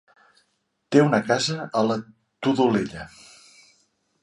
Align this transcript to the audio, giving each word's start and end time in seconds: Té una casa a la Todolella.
Té 0.95 1.03
una 1.07 1.19
casa 1.27 1.59
a 1.81 1.85
la 1.91 1.99
Todolella. 2.47 3.07